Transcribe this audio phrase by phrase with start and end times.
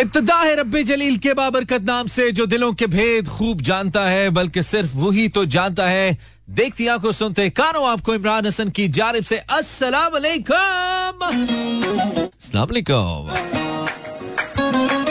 [0.00, 4.30] इब्तदा है रब्बे जलील के बाबरकत नाम से, जो दिलों के भेद खूब जानता है,
[4.30, 6.18] बल्कि सिर्फ़ वही तो जानता है।
[6.50, 11.20] देखती आँखों सुनते कानो, आपको इमरान हसन की जानब से अस्सलाम वालेकुम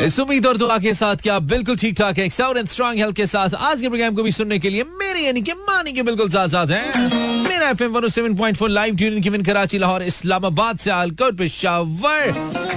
[0.05, 3.15] इस उम्मीद और दुआ के साथ क्या बिल्कुल ठीक ठाक है साउंड एंड स्ट्रॉन्ग हेल्थ
[3.15, 6.03] के साथ। आज के प्रोग्राम को भी सुनने के लिए मेरे, यानी कि मानी के
[6.03, 11.37] बिल्कुल साथ साथ हैं। मेरा एफएम 107.4 लाइव ट्यूनिंग की कराची लाहौर इस्लामाबाद से आलकोट
[11.37, 12.31] पेशावर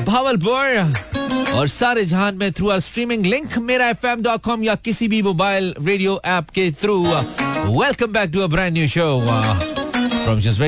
[0.06, 1.21] भावलपुर।
[1.52, 5.08] और सारे जहान में through our streaming link Mera F M dot com या किसी
[5.08, 9.26] भी मोबाइल रेडियो ऐप के through welcome back to brand new show
[10.24, 10.60] from just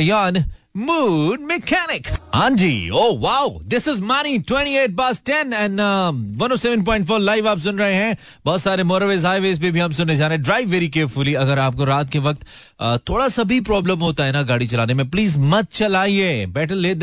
[1.41, 5.81] mechanic हाँ जी oh wow this is Mani 28 pass 10 and
[6.43, 10.27] 107.4 live आप सुन रहे हैं। बहुत सारे मोरवेज हाईवेज पे भी हम सुनने जा
[10.27, 13.99] रहे हैं। ड्राइव वेरी केयरफुली अगर आपको रात के वक्त uh, थोड़ा सा भी प्रॉब्लम
[13.99, 16.97] होता है ना गाड़ी चलाने में प्लीज़ मत चलाइए। बेटर लेट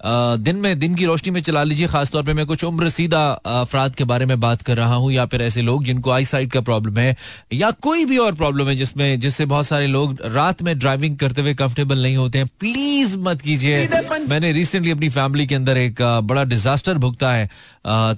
[0.00, 3.94] दिन में दिन की रोशनी में चला लीजिए खासतौर पे मैं कुछ उम्र सीधा अफराद
[3.94, 6.60] के बारे में बात कर रहा हूँ या फिर ऐसे लोग जिनको आई साइड का
[6.60, 7.16] प्रॉब्लम है
[7.52, 11.40] या कोई भी और प्रॉब्लम है जिसमें जिससे बहुत सारे लोग रात में ड्राइविंग करते
[11.40, 13.88] हुए कंफर्टेबल नहीं होते हैं। प्लीज़ मत कीजिए।
[14.30, 17.48] मैंने रिसेंटली अपनी फैमिली के अंदर एक बड़ा डिजास्टर भुगता है।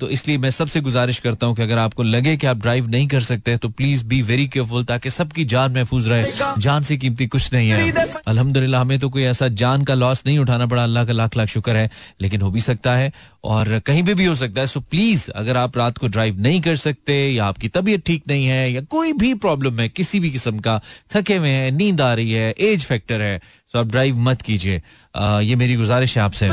[0.00, 3.06] तो इसलिए मैं सबसे गुजारिश करता हूँ कि अगर आपको लगे कि आप ड्राइव नहीं
[3.08, 7.26] कर सकते तो प्लीज़ बी वेरी केयरफुल ताकि सबकी जान महफूज रहे। जान से कीमती
[7.26, 7.90] कुछ नहीं है।
[8.26, 11.48] अल्हम्दुलिल्लाह हमें तो कोई ऐसा जान का लॉस नहीं उठाना पड़ा। अल्लाह का लाख लाख
[11.48, 13.12] शुक्र है, लेकिन हो भी सकता है
[13.44, 16.60] और कहीं पर भी हो सकता है। सो प्लीज़ अगर आप रात को ड्राइव नहीं
[16.60, 20.30] कर सकते या आपकी तबीयत ठीक नहीं है या कोई भी प्रॉब्लम है, किसी भी
[20.30, 20.80] किस्म का,
[21.14, 23.40] थके हुए हैं, नींद आ रही है एज फैक्टर है
[23.72, 24.82] सो आप ड्राइव मत कीजिए।
[25.16, 26.48] ये मेरी गुजारिश है आपसे।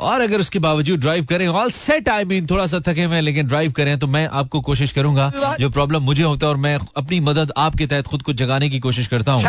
[0.00, 3.46] और अगर उसके बावजूद ड्राइव करें ऑल सेट आई मीन थोड़ा सा थके हुए लेकिन
[3.46, 7.20] ड्राइव करें तो मैं आपको कोशिश करूँगा। जो प्रॉब्लम मुझे होता है और मैं अपनी
[7.20, 9.42] मदद आपके तहत खुद को जगाने की कोशिश करता हूँ।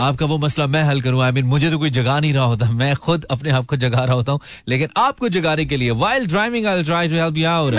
[0.00, 2.70] आपका वो मसला मैं हल करूँ आई मीन मुझे तो कोई जगा नहीं रहा होता।
[2.72, 6.28] मैं खुद अपने आप को जगा रहा होता हूँ लेकिन आपको जगाने के लिए wild
[6.30, 7.74] driving I try to help you out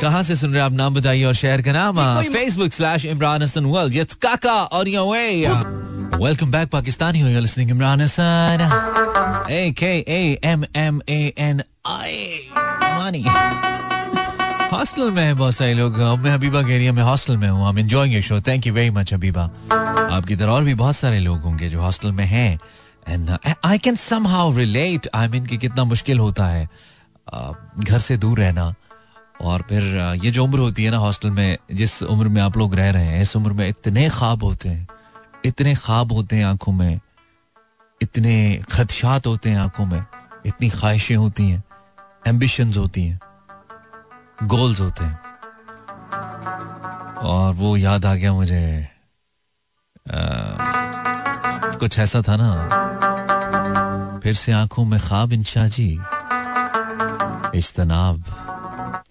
[0.00, 0.72] कहाँ से सुन रहे आप?
[0.72, 1.96] नाम बताइए और शेयर का नाम।
[2.32, 3.64] Facebook slash Imran Hasan.
[3.64, 5.46] World It's Kaka on your way.
[6.22, 7.20] Welcome back, Pakistani.
[7.20, 8.60] You're listening Imran Hassan,
[9.58, 12.12] aka M M A N I.
[12.98, 13.24] Money.
[14.72, 18.12] Hostel में है बहुत सारे लोग। मैं हबीबा रही मैं हॉस्टल में हूँ। I am
[18.12, 19.42] your show thank you very much Habiba
[20.12, 22.58] आपकी तरह और भी बहुत सारे लोग होंगे जो हॉस्टल में हैं।
[23.08, 23.96] And I can
[24.26, 26.68] somehow relate I mean कि कितना मुश्किल होता है।
[27.80, 28.74] घर से दूर रहना।
[29.42, 29.82] और फिर
[30.24, 33.04] ये जो उम्र होती है ना हॉस्टल में जिस उम्र में आप लोग रह रहे
[33.04, 34.86] हैं इस उम्र में इतने ख्वाब होते हैं
[35.44, 37.00] इतने ख्वाब होते हैं आँखों में
[38.02, 40.04] इतने खदशात होते हैं आँखों में
[40.46, 41.62] इतनी ख्वाहिशें होती हैं
[42.26, 43.18] एम्बिशंस होती हैं
[44.42, 45.18] गोल्स होते हैं।
[47.22, 48.88] और वो याद आ गया मुझे
[50.10, 50.18] आ,
[51.80, 52.50] कुछ ऐसा था ना
[54.22, 55.90] फिर से आँखों में ख्वाब इंशा जी
[57.58, 58.41] इज्तनाब।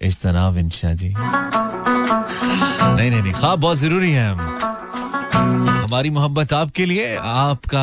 [0.04, 4.28] इज्तनाब इंशा जी। नहीं नहीं नहीं ख्वाब बहुत ज़रूरी है
[5.82, 7.82] हमारी मोहब्बत आपके लिए आपका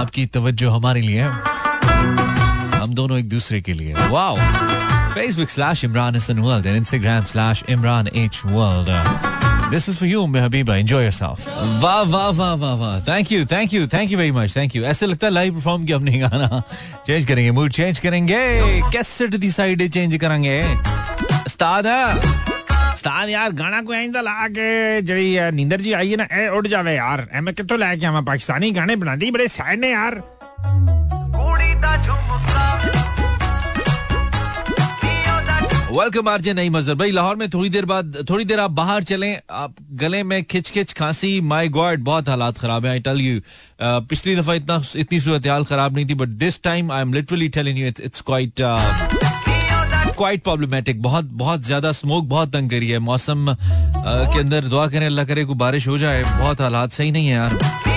[0.00, 1.22] आपकी तवज्जो हमारे लिए।
[2.80, 4.36] हम दोनों एक दूसरे के लिए। Wow.
[5.16, 8.90] Facebook slash Imran Hassan World and Instagram slash Imran H World.
[9.70, 10.74] This is for you, Habiba.
[10.80, 11.46] Enjoy yourself.
[11.82, 14.82] वाह वाह वाह वाह वाह। Thank you thank you thank you very much thank you
[14.84, 16.62] ऐसे लगता है लाइव परफॉर्म किया हमने गाना।
[17.06, 18.38] चेंज करेंगे मूड चेंज करेंगे।
[18.92, 20.62] कैसेट दी साइड चेंज करेंगे।
[21.46, 21.86] उस्ताद।
[22.94, 26.66] उस्ताद यार गाना को इंदा ला के जड़ी नींदर जी आई है ना ए उड़
[26.66, 28.20] जावे यार। ए मैं कितों लेके आवा?
[28.20, 30.22] पाकिस्तानी गाने बना दी बड़े सैड ने यार।
[35.90, 39.38] वेलकम आरजे नई मजर। भाई लाहौर में थोड़ी देर बाद थोड़ी देर आप बाहर चलें
[39.50, 43.40] आप गले में खिच खिच खांसी। माय गॉड बहुत हालात खराब है आई टेल यू
[43.82, 47.48] पिछली दफ़ा इतना इतनी सूरत हाल खराब नहीं थी but this time I am literally
[47.56, 48.60] telling you it's quite
[50.16, 55.06] quite problematic बहुत बहुत ज़्यादा स्मोक बहुत तंग करी है। मौसम के अंदर दुआ करें,
[55.06, 57.95] अल्लाह करे को बारिश हो जाए। बहुत हालात सही नहीं है यार।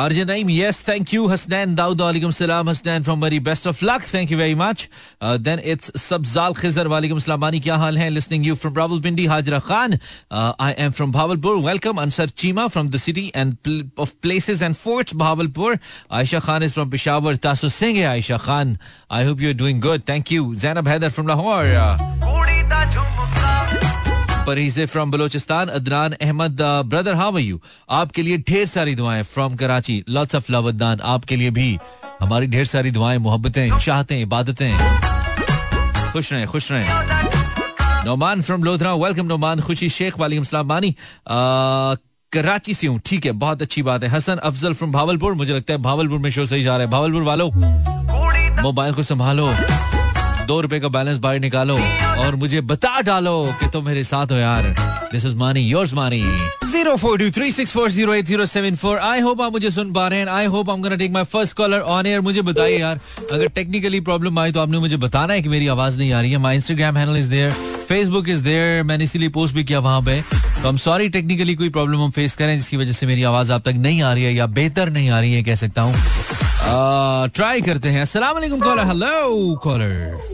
[0.00, 1.24] Arjun Naim, yes, thank you.
[1.24, 2.64] Hasnan Daud, alaikum salam.
[2.68, 4.02] Hasnan from Mari, best of luck.
[4.04, 4.88] Thank you very much.
[5.20, 7.40] Uh, then it's Sabzal Khizar, alaikum salam.
[7.40, 8.08] Bani, kya hal hai?
[8.08, 10.00] Listening you from Rawalpindi, Hajra Khan.
[10.30, 11.62] Uh, I am from Bahawalpur.
[11.62, 11.98] Welcome.
[11.98, 15.78] Ansar Chima from the city and pl- of places and forts, Bahawalpur.
[16.10, 17.34] Aisha Khan is from Peshawar.
[17.34, 18.78] Tasu Singh Aisha Khan.
[19.10, 20.06] I hope you're doing good.
[20.06, 20.54] Thank you.
[20.54, 21.66] Zainab Haider from Lahore.
[21.66, 23.19] Uh,
[24.46, 27.60] Pareeze from Balochistan, Adnan Ahmed brother how are you
[27.90, 30.02] आपके लिए ढेर सारी दुआएँ from Karachi.
[30.08, 31.00] Lots of love Adnan.
[31.04, 31.78] आपके लिए भी
[32.20, 34.72] हमारी ढेर सारी दुआएँ, मोहब्बतें, चाहते, इबादतें।
[36.12, 40.94] खुश रहें खुश रहें। नोमान फ्रॉम लोधरा। वेलकम नोमान। खुशी शेख, वालेकुम सलाम, मानी।
[42.32, 45.72] कराची से हूँ। ठीक है, बहुत अच्छी बात है। हसन अफजल फ्रॉम भावलपुर। मुझे लगता
[45.72, 47.50] है भावलपुर में शो सही जा रहा है। भावलपुर वालों,
[48.62, 49.52] मोबाइल को संभालो।
[50.46, 51.78] दो रुपए का बैलेंस बाहर निकालो।
[52.20, 54.74] और मुझे बता डालो कि तुम मेरे साथ हो यार।
[55.12, 56.22] This is Mani yours Mani
[56.64, 59.70] zero four two three six four zero eight zero seven four I hope आप मुझे
[59.70, 62.78] सुन पा रहे हैं I hope I take my first caller on air मुझे बताइए
[62.78, 63.00] यार,
[63.32, 66.30] अगर टेक्निकली प्रॉब्लम आई तो आपने मुझे बताना है कि मेरी आवाज़ नहीं आ रही
[66.32, 67.50] है। My Instagram handle is there
[67.88, 70.20] Facebook is there मैंने इसीलिए पोस्ट भी किया वहाँ पे।
[70.62, 73.68] तो हम सॉरी टेक्निकली कोई प्रॉब्लम हम फेस करें जिसकी वजह से मेरी आवाज़ आप
[73.68, 75.94] तक नहीं आ रही है या बेहतर नहीं आ रही है, कह सकता हूँ।
[77.34, 80.28] ट्राई करते हैं। असला कॉलर हेलो कॉलर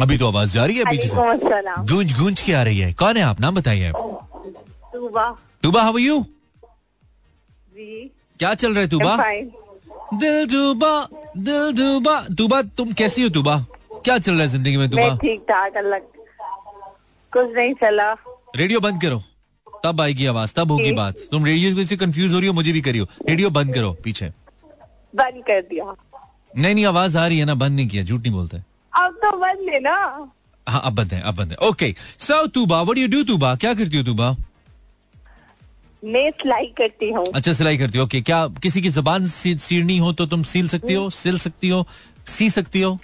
[0.00, 1.16] अभी तो आवाज़ जा रही है पीछे से।
[1.92, 3.40] गूंज गूंज के आ रही है। कौन है आप?
[3.40, 3.92] नाम बताइए
[5.62, 6.24] टूबा हाउ यू
[7.76, 9.16] क्या चल रहा है तूबा?
[10.14, 13.56] दिल डूबा दिल डूबा। तूबा तुम कैसी हो तूबा?
[14.04, 15.14] क्या चल रहा है ज़िंदगी में तूबा?
[15.16, 15.98] ठीक ठाक अल्लाह
[17.32, 18.12] कुछ नहीं चला।
[18.56, 19.22] रेडियो बंद करो।
[19.84, 22.80] तब आएगी आवाज़ तब होगी बात। तुम रेडियो से कंफ्यूज हो रही हो मुझे भी
[22.80, 24.28] करियो। रेडियो बंद करो पीछे।
[25.14, 25.94] बंद कर दिया।
[26.56, 28.58] नहीं नहीं आवाज़ आ रही है ना बंद नहीं किया झूठ नहीं बोलते।
[28.96, 29.96] अब तो बंद है ना।
[30.66, 33.54] हाँ अब बंद है अब बंद है। Okay so Tuba what you do Tuba?
[33.56, 34.30] क्या करती हो तूबा?
[36.02, 40.12] मैं सिलाई करती हूँ। अच्छा सिलाई करती हो। ओके क्या किसी की जबान सीढ़नी हो
[40.12, 41.86] तो तुम सील सकती हो सिल सकती हो
[42.26, 42.98] सी सकती हो?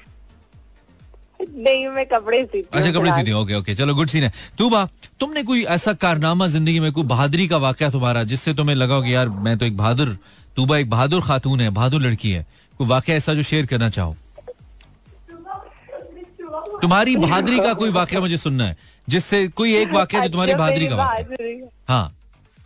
[1.40, 4.84] नहीं मैं कपड़े सीती अच्छा कपड़े सीती ओके ओके चलो गुड सीन है। तूबा
[5.20, 9.14] तुमने कोई ऐसा कारनामा ज़िंदगी में कोई बहादुरी का वाक्य तुम्हारा जिससे तुम्हें लगा कि
[9.14, 10.16] यार मैं तो एक बहादुर
[10.56, 12.46] तूबा एक बहादुर खातून है बहादुर लड़की है।
[12.78, 14.16] कोई वाक्य ऐसा जो शेयर करना चाहो?
[16.82, 18.76] तुम्हारी बहादुरी का कोई वाक्य मुझे सुनना है
[19.08, 22.16] जिससे कोई एक वाक्य जो तुम्हारी अच्छा, बहादुरी का वाक्य हाँ।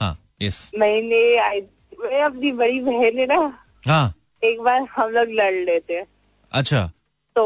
[0.00, 3.40] हाँ यस मैंने अपनी बड़ी बहन है ना
[3.86, 6.06] हाँ। एक बार हम लोग लड़ लेते हैं।
[6.52, 6.90] अच्छा।
[7.36, 7.44] तो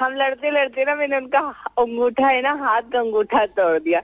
[0.00, 1.40] हम लड़ते लड़ते ना मैंने उनका
[1.78, 4.02] अंगूठा है ना हाथ का अंगूठा तोड़ दिया।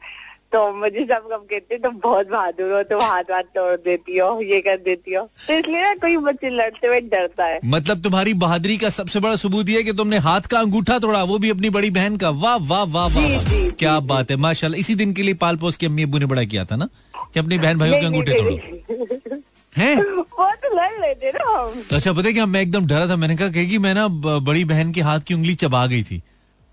[0.53, 4.41] तो मुझे सब कब कहते तो बहुत बहादुर हो तो हाथ हाथ तोड़ देती हो
[4.43, 8.35] ये कर देती हो। तो इसलिए ना कोई बच्चे लड़ते हुए डरता है। मतलब तुम्हारी
[8.45, 11.71] बहादुरी का सबसे बड़ा सबूत ये कि तुमने हाथ का अंगूठा तोड़ा वो भी अपनी
[11.71, 13.27] बड़ी बहन का। वाह वाह वाह वाह
[13.73, 16.27] क्या जी, बात है माशाल्लाह। इसी दिन के लिए पाल पोस की अम्मी अबू ने
[16.27, 18.57] बड़ा किया था ना कि अपनी बहन भाइयों के अंगूठे तोड़ो।
[19.73, 19.97] हैं?
[20.39, 23.37] वो तो लड़ लेते ना हम। तो अच्छा पता क्या मैं एकदम डरा था। मैंने
[23.37, 24.09] कहा कि मैं ना
[24.41, 26.23] बड़ी बहन के हाथ की उंगली चबा गई थी।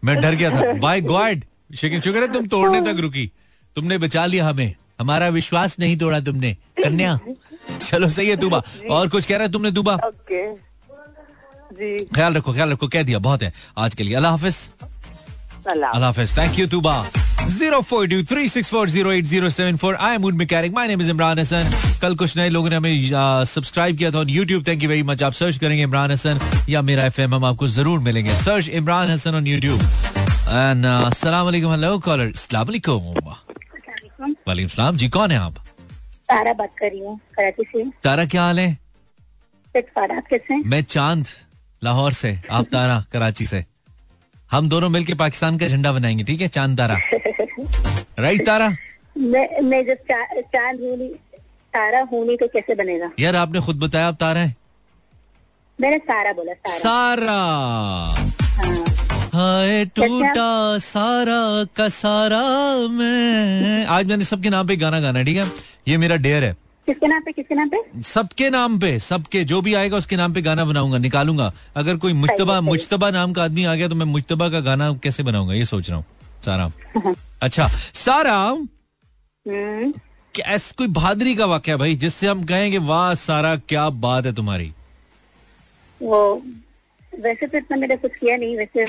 [0.03, 1.43] मैं डर गया था। बाय गॉड
[1.73, 3.31] लेकिन शुक्र है तुम तोड़ने तक रुकी।
[3.75, 7.17] तुमने बचा लिया हमें। हमारा विश्वास नहीं तोड़ा तुमने। कन्या
[7.85, 8.61] चलो सही है तुबा
[8.91, 10.43] और कुछ कह रहा है तुमने ओके।
[11.75, 14.57] जी। ख्याल रखो ख्याल रखो कह दिया बहुत है। आज के लिए अल्लाह हाफिज।
[15.67, 17.05] अल्लाह हाफिज। Thank you Tuba
[17.47, 20.87] zero four two three six four zero eight zero seven four I mood mechanic my
[20.87, 21.69] name is Imran Hasan
[22.01, 25.23] कल कुछ नए लोगों ने हमें सब्सक्राइब किया था on YouTube thank you very much
[25.23, 26.39] आप सर्च करेंगे इमरान हसन
[26.69, 31.71] या मेरा एफ़ हम आपको ज़रूर मिलेंगे। Search Imran Hasan on YouTube and अस्सलाम वालेकुम
[31.71, 33.35] हेलो कॉलर अस्सलाम वालेकुम
[34.47, 35.55] वालेकुम। सलाम। जी कौन है आप?
[36.29, 38.77] तारा बात कर रही हूँ कराची से। तारा क्या हाल है?
[39.75, 41.25] कैसे मैं चाँद
[41.83, 43.65] लाहौर से आप तारा कराची से।
[44.51, 46.97] हम दोनों मिलके पाकिस्तान का झंडा बनाएँगे ठीक है चाँद तारा?
[48.19, 48.75] राइट तारा?
[49.17, 51.09] मैं मैं जब चा, चाँद हूँ
[51.73, 53.11] तारा हूँ तो कैसे बनेगा?
[53.19, 54.55] यार आपने खुद बताया आप तारा है।
[55.81, 58.94] मैंने सारा बोला सारा। सारा।
[59.35, 62.41] हाय टूटा सारा का सारा
[62.87, 65.45] मैं। आज मैंने सबके नाम पे गाना गाना ठीक है?
[65.87, 66.51] ये मेरा डेयर है।
[66.87, 67.81] किसके नाम पे किसके नाम पे?
[68.03, 72.13] सबके नाम पे सबके जो भी आएगा उसके नाम पे गाना बनाऊँगा निकालूँगा। अगर कोई
[72.13, 75.65] मुश्तबा मुश्तबा नाम का आदमी आ गया तो मैं मुश्तबा का गाना कैसे बनाऊँगा ये
[75.65, 76.05] सोच रहा हूँ।
[76.45, 76.71] सारा।
[77.41, 78.37] अच्छा सारा
[80.35, 84.71] ऐसा कोई बहादुरी का वाक्य भाई जिससे हम कहेंगे वाह सारा क्या बात है तुम्हारी?
[86.01, 86.41] वो
[87.21, 88.85] वैसे तो इतना मैंने कुछ किया नहीं वैसे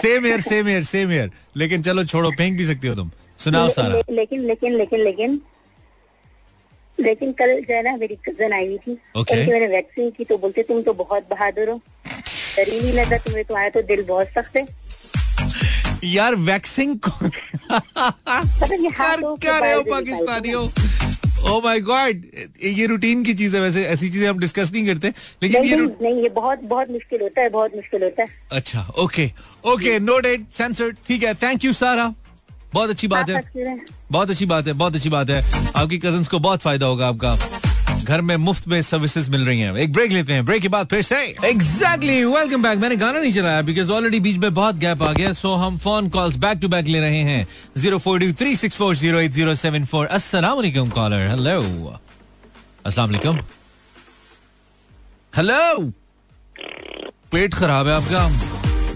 [0.00, 3.66] same year same year same year लेकिन चलो छोड़ो फेंक भी सकती हो तुम। सुनाओ
[3.66, 5.40] ले, सारा। ले, लेकिन लेकिन लेकिन लेकिन
[6.98, 9.38] लेकिन कल जो है ना मेरी कज़न आई हुई थी। Okay.
[9.38, 13.16] उनकी मैंने वैक्सीन की तो बोलते तुम तो बहुत बहादुर हो। डर ही नहीं लगा
[13.18, 14.66] तुम्हें तो आया तो दिल बहुत सख्त है।
[16.04, 17.26] यार वैक्सिंग को
[18.84, 20.66] यार क्या रहे हो पाकिस्तानियों?
[21.52, 22.22] ओ माय गॉड
[22.64, 25.76] ये रूटीन की चीज़ है वैसे ऐसी चीज़ें हम डिस्कस नहीं करते लेकिन नहीं ये
[25.76, 29.30] नहीं, नहीं ये बहुत बहुत मुश्किल होता है बहुत मुश्किल होता है। अच्छा okay
[29.64, 32.12] okay no noted censored ठीक है थैंक यू सारा
[32.74, 33.84] बहुत अच्छी बात है। हैं?
[34.12, 35.40] बहुत अच्छी बात है बहुत अच्छी बात है।
[35.76, 37.61] आपकी कज़न को बहुत फ़ायदा होगा आपका।
[37.94, 40.86] घर में मुफ़्त में सर्विसेज़ मिल रही हैं एक ब्रेक लेते हैं। ब्रेक के बाद
[40.86, 45.02] फिर से। एग्जैक्टली वेलकम बैक मैंने गाना नहीं चलाया बिकॉज़ ऑलरेडी बीच में बहुत गैप
[45.02, 47.46] आ गया। सो हम phone calls back to back ले रहे हैं।
[47.78, 51.60] Zero four two three six four zero eight zero seven four Aslam caller hello
[52.86, 53.38] अस्सलाम वालेकुम
[55.36, 55.90] हेलो
[57.32, 58.28] पेट खराब है आपका।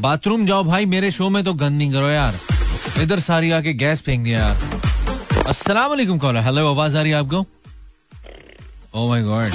[0.00, 2.35] बाथरूम जाओ भाई। मेरे शो में तो गंद नहीं करो यार।
[3.03, 7.19] इधर सारी आके गैस फेंक दिया यार। अस्सलाम वालेकुम कॉलर हेलो आवाज़ आ रही है
[7.19, 7.47] आपको?
[8.97, 9.53] ओ माय गॉड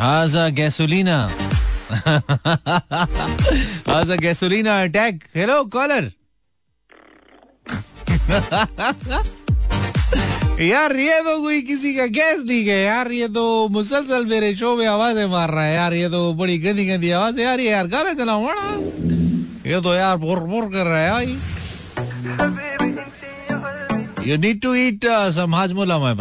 [0.00, 1.16] हाजा गैसोलीना
[3.88, 6.10] हाजा गैसोलीना अटैक हेलो कॉलर
[10.60, 13.44] यार ये तो कोई किसी का गैस नहीं है यार ये तो
[13.76, 17.38] मुसलसल मेरे शो में आवाज़ें मार रहा है यार ये तो बड़ी गंदी गंदी आवाज़
[17.38, 18.42] है यार ये यार गाना चलाओ
[19.66, 21.48] ये तो यार बोर बोर कर रहा है यार
[24.22, 26.14] You need to eat uh, some hajmola, my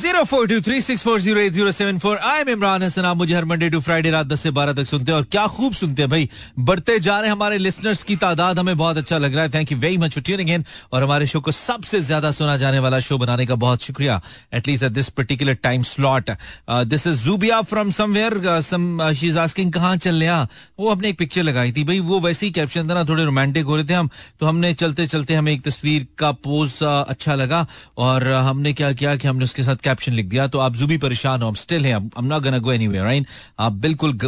[0.00, 0.10] brother.
[0.10, 2.18] Zero four two three six four zero eight zero seven four.
[2.18, 5.12] I'm Imran Hassan आप मुझे हर मंडे टू फ्राइडे रात दस से बारह तक सुनते
[5.12, 6.28] हैं और क्या खूब सुनते हैं भाई।
[6.58, 9.78] बढ़ते जा रहे हमारे लिसनर्स की तादाद। हमें बहुत अच्छा लग रहा है। Thank you
[9.78, 13.46] very much for in और हमारे शो को सबसे ज़्यादा सुना जाने वाला शो बनाने
[13.46, 14.20] का बहुत शुक्रिया
[14.54, 16.30] at least at this particular time slot
[16.70, 20.46] this is Zubia from somewhere some she is asking कहाँ चल रहा
[20.80, 23.64] वो अपने एक पिक्चर लगाई थी भाई। वो वैसे ही कैप्शन था ना, थोड़े रोमांटिक
[23.64, 27.66] हो रहे थे हम। तो हमने चलते चलते हमें एक तस्वीर का पोज अच्छा लगा
[27.98, 31.42] और हमने क्या किया कि हमने उसके साथ कैप्शन लिख दिया तो आप जुबी परेशान
[31.42, 33.26] हो, हम स्टिल हैं, हम not gonna go anywhere right
[33.58, 34.18] आप बिल्कुल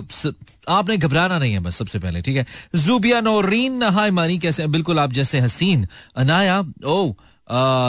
[0.68, 2.46] आपने घबराना नहीं है बस सबसे पहले, ठीक है?
[2.76, 7.14] जुबिया नोरीन हाय मानी कैसे बिल्कुल आप जैसे हसीन, Anaya oh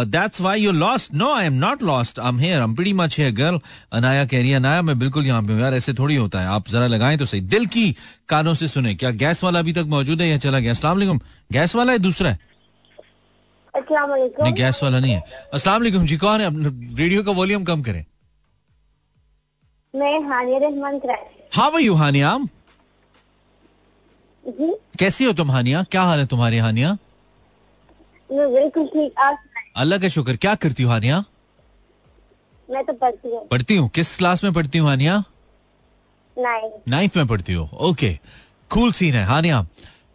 [0.06, 3.60] that's why you lost no I am not lost I hear much girl
[3.94, 6.48] Anaya कह रही है, अनाया, मैं बिल्कुल यहाँ पे हूँ, यार, ऐसे थोड़ी होता है।
[6.48, 7.96] आप जरा लगाएँ तो सही। दिल की
[8.30, 10.72] कानों से सुने। क्या गैस वाला अभी तक मौजूद है या चला गया?
[10.72, 12.53] असला गैस वाला है, दूसरा है?
[13.76, 16.50] नहीं गैस वाला नहीं है। अस्सलाम वालेकुम जी कौन है?
[16.96, 18.06] रेडियो का वॉल्यूम कम करें।
[19.94, 21.00] मैं हानिया रहमान
[21.54, 22.38] हाँ भाई हानिया
[24.46, 25.84] जी। कैसी हो तुम हानिया?
[25.84, 26.98] क्या हाल है तुम्हारी हानिया?
[28.30, 29.20] बिल्कुल ठीक
[29.78, 31.24] अल्लाह का शुक्र क्या करती हो हानिया?
[32.70, 33.90] मैं तो पढ़ती हूँ। पढ़ती हूँ?
[33.90, 35.24] किस क्लास में पढ़ती हूँ हानिया?
[36.38, 38.14] नाइन नाइन्थ में पढ़ती हो। ओके
[38.72, 39.66] कूल सीन है हानिया।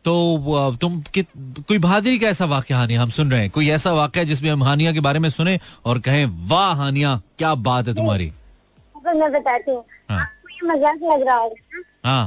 [0.09, 1.23] तो तुम कि,
[1.69, 3.51] कोई बहादुरी का ऐसा वाक्य हानिया हम सुन रहे हैं?
[3.51, 7.55] कोई ऐसा वाक्य जिसमें हम हानिया के बारे में सुने और कहें वाह हानिया क्या
[7.67, 8.29] बात है तुम्हारी?
[8.29, 12.25] तो मैं बताती हूँ हाँ। आपको ये मज़ाक लग रहा होगा हाँ।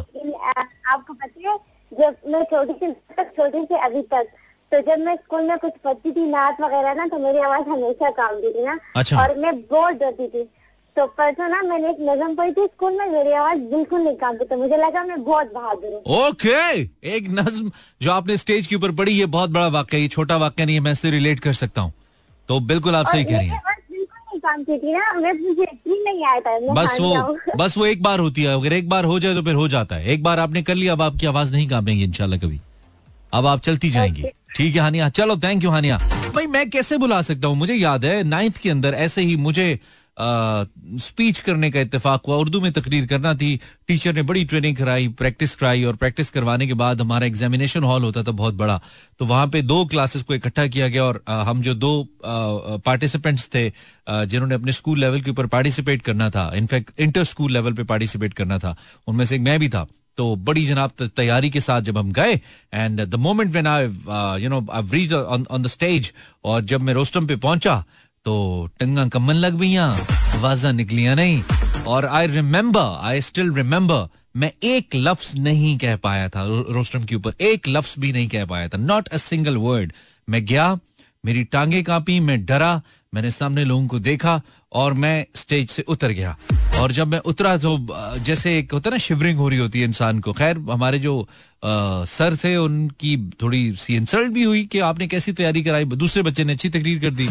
[0.93, 1.57] आपको पता है
[1.91, 4.27] जब मैं छोटी सी तक छोटी से अभी तक
[4.71, 8.09] तो जब मैं स्कूल में कुछ पढ़ती थी नाच वगैरह ना तो मेरी आवाज़ हमेशा
[8.19, 8.77] कामती थी ना?
[8.95, 10.43] अच्छा। और मैं बहुत डरती थी।
[10.97, 14.45] तो परसों ना मैंने एक नजम पढ़ी थी स्कूल में मेरी आवाज़ बिल्कुल नहीं कामती
[14.45, 16.81] तो मुझे लगा मैं बहुत बहादुर हूँ। ओके
[17.15, 17.71] एक नज्म
[18.01, 20.75] जो आपने स्टेज के ऊपर पढ़ी ये बहुत बड़ा वाक्य है ये छोटा वाक्य नहीं
[20.75, 21.93] है मैं इससे रिलेट कर सकता हूँ।
[22.49, 23.61] तो बिल्कुल आप सही कह रही हैं।
[26.73, 29.55] बस वो बस वो एक बार होती है अगर एक बार हो जाए तो फिर
[29.55, 32.59] हो जाता है। एक बार आपने कर लिया अब आपकी आवाज़ नहीं कांपेंगी इंशाल्लाह कभी।
[33.33, 34.23] अब आप चलती जाएँगी।
[34.55, 35.97] ठीक है हानिया चलो थैंक यू हानिया।
[36.35, 37.55] भाई मैं कैसे बुला सकता हूँ?
[37.57, 39.79] मुझे याद है नाइन्थ के अंदर ऐसे ही मुझे
[40.17, 45.07] स्पीच करने का इतफाक हुआ। उर्दू में तकरीर करना थी। टीचर ने बड़ी ट्रेनिंग कराई
[45.19, 48.79] प्रैक्टिस कराई और प्रैक्टिस करवाने के बाद हमारा एग्जामिनेशन हॉल होता था बहुत बड़ा।
[49.19, 53.69] तो वहाँ पे दो क्लासेस को इकट्ठा किया गया और हम जो दो पार्टिसिपेंट्स थे
[54.09, 58.33] जिन्होंने अपने स्कूल लेवल के ऊपर पार्टिसिपेट करना था। In fact inter school level पे पार्टिसिपेट
[58.33, 58.75] करना था।
[59.07, 59.85] उनमें से मैं भी था।
[60.17, 62.33] तो बड़ी जनाब तैयारी के साथ जब हम गए
[62.73, 63.85] and the moment when I
[64.43, 66.11] you know I reach on the stage
[66.43, 67.83] और जब मैं रोस्टम पे पहुँचा
[68.25, 71.41] तो टंगा कमन लग गई आवाजा निकलियाँ नहीं।
[71.87, 77.15] और I remember I still remember मैं एक लफ्ज नहीं कह पाया था रोस्टम के
[77.15, 79.93] ऊपर, एक लफ्ज भी नहीं कह पाया था नॉट अ सिंगल वर्ड
[80.27, 80.77] मैं गया,
[81.23, 82.81] मेरी टांगे कांपी, मैं डरा,
[83.13, 86.35] मैंने सामने लोगों को देखा और मैं स्टेज से उतर गया।
[86.79, 87.77] और जब मैं उतरा तो
[88.19, 91.21] जैसे एक होता है ना शिवरिंग हो रही होती है इंसान को। खैर हमारे जो
[91.21, 96.23] आ, सर थे उनकी थोड़ी सी इंसल्ट भी हुई कि आपने कैसी तैयारी कराई दूसरे
[96.23, 97.27] बच्चे ने अच्छी तकरीर कर दी।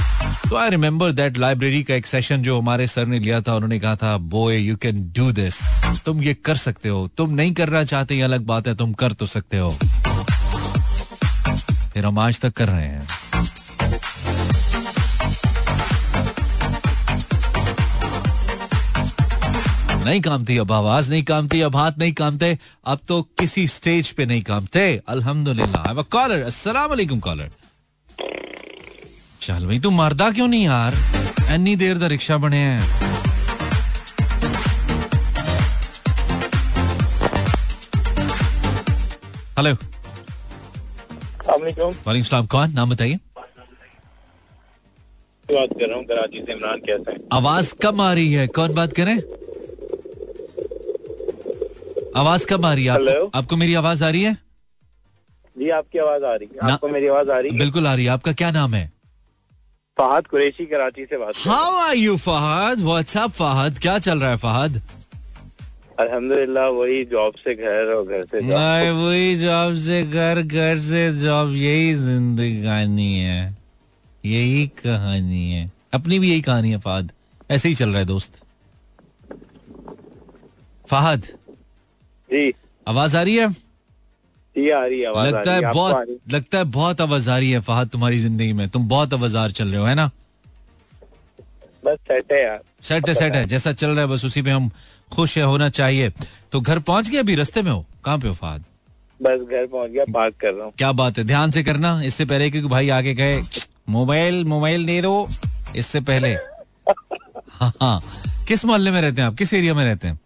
[0.48, 3.78] तो आई रिमेम्बर दैट लाइब्रेरी का एक सेशन जो हमारे सर ने लिया था उन्होंने
[3.80, 5.62] कहा था boy you can do this
[6.04, 9.12] तुम ये कर सकते हो। तुम नहीं करना चाहते ये अलग बात है तुम कर
[9.12, 9.70] तो सकते हो।
[11.92, 13.08] फिर हम आज तक कर रहे हैं।
[20.10, 22.46] नहीं कामती अब आवाज़ नहीं कामती अब हाथ नहीं कामते
[22.92, 27.50] अब तो किसी स्टेज पे नहीं कामते। अल्हम्दुलिल्लाह। कॉलर अस्सलाम वालेकुम कॉलर
[29.40, 30.94] चल भाई तू मरदा क्यों नहीं यार?
[31.54, 32.80] इन्नी देर दा रिक्शा बने हैं।
[39.58, 39.72] हेलो
[41.46, 42.72] वालेकुम सलाम कौन?
[42.72, 43.18] नाम बताइए।
[45.48, 47.20] बात कर रहा हूँ कराची से इमरान कैसे हैं?
[47.32, 49.16] आवाज़ कम आ रही है। कौन बात करें?
[52.16, 52.90] आवाज़ कब आ रही है?
[52.90, 54.36] आपको, आपको मेरी आवाज़ आ रही है?
[55.58, 57.58] जी आपकी आवाज़ आ रही है। आपको मेरी आवाज़ आ रही है?
[57.58, 58.92] बिल्कुल आ रही है। आपका क्या नाम है?
[59.98, 62.80] फहद कुरैशी कराची से बात how are you Fahad?
[62.80, 63.78] What's up Fahad?
[63.78, 64.82] क्या चल रहा है फहद?
[65.98, 71.12] अल्हम्दुलिल्लाह वही जॉब से घर और घर से जॉब। वही जॉब से घर घर से
[71.12, 73.56] जॉब। यही जिंदगानी है।
[74.24, 77.12] यही कहानी है। अपनी भी यही कहानी है फहद।
[77.50, 78.42] ऐसे ही चल रहा है दोस्त।
[80.90, 81.26] फहद
[82.32, 82.52] जी।
[82.88, 83.50] आवाज़ आ रही है?
[84.56, 87.60] जी आ रही है आवाज़ लगता है। बहुत लगता है बहुत आवाज़ आ रही है
[87.60, 90.10] फहद तुम्हारी ज़िंदगी में। तुम बहुत आवाजार चल रहे हो है ना?
[91.84, 94.50] बस सेट है यार। सेट है सेट है। जैसा चल रहा है बस उसी पे
[94.50, 94.70] हम
[95.12, 96.10] खुश है होना चाहिए।
[96.52, 97.34] तो घर पहुँच गए अभी?
[97.34, 97.84] रस्ते में हो?
[98.04, 98.64] कहाँ पे हो फहद?
[99.22, 101.24] बस घर पहुँच गया बात कर रहा हूँ। क्या बात है?
[101.24, 103.42] ध्यान से करना। इससे पहले क्योंकि भाई आगे गए
[103.88, 105.28] मोबाइल मोबाइल दे दो
[105.76, 106.28] इससे पहले।
[107.50, 108.00] हाँ हाँ।
[108.48, 109.34] किस मोहल्ले में रहते हैं आप?
[109.34, 110.18] किस एरिया में रहते हैं?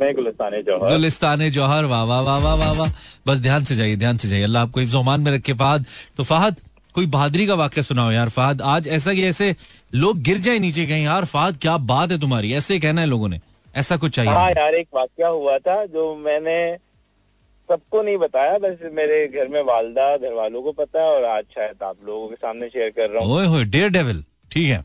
[0.00, 2.92] मैं गुलिस्तान जौहर। गुलिस्तान जौहर वाह वाह वाह वाह वाह वाह।
[3.26, 5.84] बस ध्यान से जाइए ध्यान से जाइए। अल्लाह आपको इफ्जोमान में रखे फहद।
[6.16, 6.56] तो फहद
[6.94, 9.54] कोई बहादुरी का वाक्य सुनाओ यार फहद। आज ऐसा कि ऐसे
[9.94, 12.52] लोग गिर जाए नीचे कहीं यार फहद क्या बात है तुम्हारी?
[12.54, 13.40] ऐसे कहना है लोगों ने।
[13.74, 16.76] ऐसा कुछ चाहिए। हाँ यार एक वाक्य हुआ था जो मैंने
[17.68, 21.44] सबको नहीं बताया बस मेरे घर में वालदा घर वालों को पता है और आज
[21.54, 24.78] शायद आप लोगों के सामने शेयर कर रहा हूँ। डेयर डेविल ठीक है।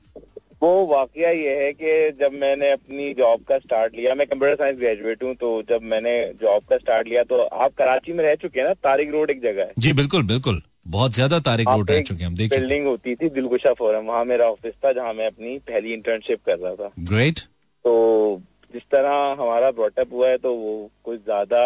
[0.63, 4.77] वो वाकया ये है कि जब मैंने अपनी जॉब का स्टार्ट लिया मैं कंप्यूटर साइंस
[4.79, 8.59] ग्रेजुएट हूँ तो जब मैंने जॉब का स्टार्ट लिया तो आप कराची में रह चुके
[8.59, 8.73] हैं ना?
[8.75, 12.27] तारिक रोड एक जगह है। जी बिल्कुल बिल्कुल। बहुत ज़्यादा वहाँ रोड रह चुके हैं
[12.27, 15.93] हम देख बिल्डिंग होती थी दिलगुशा फोरम वहाँ मेरा ऑफ़िस था जहाँ मैं अपनी पहली
[15.93, 17.39] इंटर्नशिप कर रहा था। ग्रेट
[17.85, 18.41] तो
[18.73, 21.63] जिस तरह हमारा ब्रॉटअप हुआ है तो वो कुछ ज़्यादा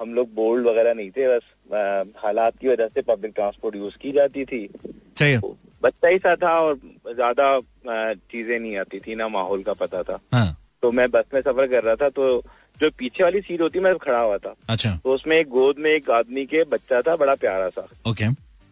[0.00, 4.12] हम लोग बोल्ड वगैरह नहीं थे बस हालात की वजह से पब्लिक ट्रांसपोर्ट यूज़ की
[4.12, 4.68] जाती थी।
[5.82, 10.18] बच्चा ही सा था और ज़्यादा चीज़ें नहीं आती थी ना माहौल का पता था।
[10.32, 12.42] हाँ। तो मैं बस में सफ़र कर रहा था तो
[12.80, 15.90] जो पीछे वाली सीट होती मैं खड़ा हुआ था। अच्छा। तो उसमें एक गोद में
[15.90, 18.26] एक आदमी के बच्चा था बड़ा प्यारा सा। ओके।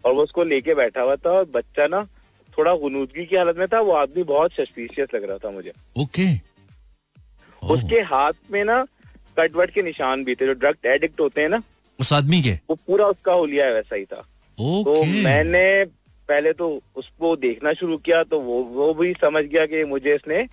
[0.04, 2.02] और वो उसको लेके बैठा हुआ था और बच्चा ना
[2.58, 6.28] थोड़ा गुनूदगी की हालत में था वो आदमी बहुत सस्पिशियस लग रहा था मुझे। ओके।
[7.62, 8.84] उसके हाथ में ना
[9.36, 11.62] कटवट के निशान भी थे जो ड्रग एडिक्ट होते हैं ना
[11.98, 12.52] उस आदमी के?
[12.70, 14.20] वो पूरा उसका होलिया वैसा ही था।
[14.58, 15.84] तो मैंने
[16.28, 20.47] पहले तो उसको देखना शुरू किया तो वो वो भी समझ गया कि मुझे इसने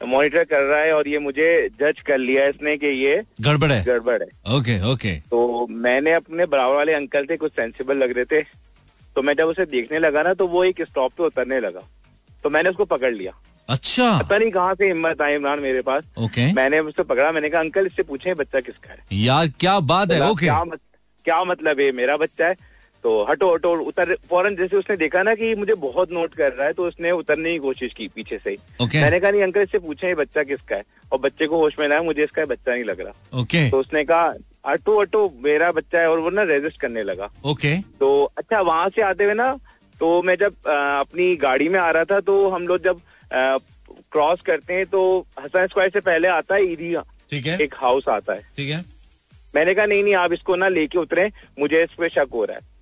[0.00, 1.46] मॉनिटर कर रहा है और ये मुझे
[1.80, 6.46] जज कर लिया इसने कि ये गड़बड़ है। गड़बड़ है। ओके ओके तो मैंने अपने
[6.46, 8.42] बराबर वाले अंकल थे कुछ सेंसिबल लग रहे थे।
[9.16, 11.82] तो मैं जब उसे देखने लगा ना तो वो एक स्टॉप पे उतरने लगा।
[12.44, 13.32] तो मैंने उसको पकड़ लिया।
[13.68, 17.48] अच्छा। पता नहीं कहाँ से हिम्मत आई इमरान मेरे पास। ओके मैंने उससे पकड़ा मैंने
[17.48, 18.98] कहा अंकल इससे पूछे बच्चा किसका है?
[19.14, 20.80] यार क्या बात है ओके क्या मत,
[21.24, 21.90] क्या मतलब है?
[21.92, 22.56] मेरा बच्चा है।
[23.04, 26.66] तो हटो हटो उतर फ़ौरन जैसे उसने देखा ना कि मुझे बहुत नोट कर रहा
[26.66, 29.78] है तो उसने उतरने की कोशिश की पीछे से ओके मैंने कहा नहीं अंकल इससे
[29.78, 30.84] पूछे ये बच्चा किसका है?
[31.12, 33.40] और बच्चे को होश में लाया मुझे इसका बच्चा नहीं लग रहा.
[33.40, 34.34] ओके तो उसने कहा
[34.66, 37.98] हटो हटो मेरा बच्चा है और वो ना रेजिस्ट करने लगा। Okay okay.
[38.00, 39.52] तो अच्छा वहाँ से आते हुए ना
[40.00, 43.00] तो मैं जब अ, अपनी गाड़ी में आ रहा था तो हम लोग जब
[44.12, 45.04] क्रॉस करते हैं तो
[45.40, 46.94] हसन स्क्वायर से पहले आता है ईदी
[47.30, 48.84] ठीक है। एक हाउस आता है। ठीक है।
[49.54, 52.56] मैंने कहा नहीं नहीं आप इसको ना लेके उतरे मुझे इस पे शक हो रहा
[52.56, 52.72] है।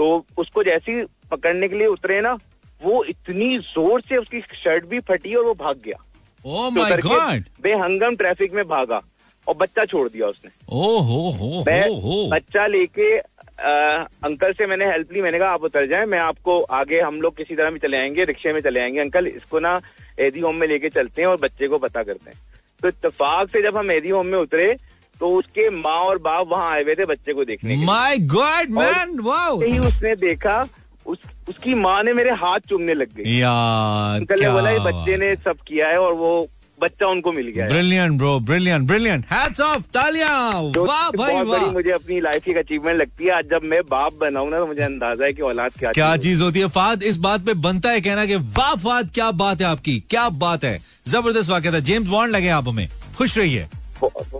[0.00, 0.06] तो
[0.38, 2.32] उसको जैसे ही पकड़ने के लिए उतरे ना
[2.80, 5.96] वो इतनी ज़ोर से उसकी शर्ट भी फटी और वो भाग गया।
[6.44, 7.18] ओ तो
[7.62, 9.00] बेहंगम ट्रैफ़िक में भागा
[9.46, 14.66] और बच्चा छोड़ दिया उसने। हो हो मैं हो हो बच्चा लेके अ, अंकल से
[14.66, 17.70] मैंने हेल्प ली मैंने कहा आप उतर जाएँ मैं आपको आगे हम लोग किसी तरह
[17.70, 19.80] भी चले आएँगे रिक्शे में चले आएँगे। अंकल इसको ना
[20.18, 22.38] एदी होम में लेके चलते हैं और बच्चे को पता करते हैं।
[22.82, 24.76] तो इतफाक से जब हम एदी होम में उतरे
[25.20, 29.18] तो उसके माँ और बाप वहाँ आए हुए थे बच्चे को देखने। माय गॉड मैन
[29.22, 30.62] वाओ ही उसने देखा
[31.06, 35.16] उस उसकी माँ ने मेरे हाथ चूमने लग गई। यार अंकल ने क्या बोला बच्चे
[35.16, 39.24] ने सब किया है और वो बच्चा उनको मिल गया है। Brilliant bro brilliant brilliant
[39.30, 43.64] hats off तालियाँ वाह भाई वाह मुझे अपनी लाइफ की अचीवमेंट लगती है। आज जब
[43.64, 46.68] मैं बाप बनाऊँ ना तो मुझे अंदाज़ा है कि औलाद क्या क्या चीज़ होती है।
[46.68, 50.28] फाद इस बात पे बनता है कहना कि वाह फाद क्या बात है आपकी क्या
[50.38, 50.78] बात है।
[51.08, 53.66] ज़बरदस्त वाक्य था। जेम्स बॉन्ड लगे आप हमें। खुश रहिए।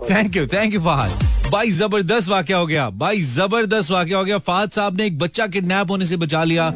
[0.09, 1.11] Thank you thank you Fahad
[1.51, 5.47] भाई, ज़बरदस्त वाक्य हो गया। भाई, ज़बरदस्त वाक्य हो गया। फहद साहब ने एक बच्चा
[5.47, 6.67] किडनैप होने से बचा लिया।